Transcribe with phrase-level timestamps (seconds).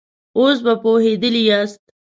[0.37, 1.81] اوس به پوهېدلي ياست.